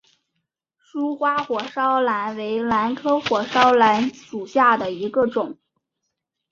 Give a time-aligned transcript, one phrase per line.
[0.79, 5.59] 疏花火烧兰为兰科火烧兰属下的一个种。